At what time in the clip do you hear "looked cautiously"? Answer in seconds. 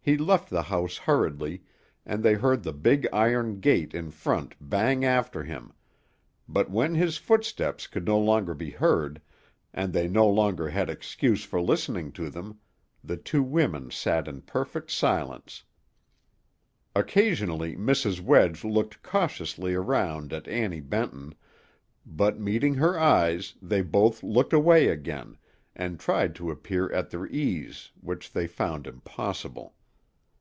18.64-19.74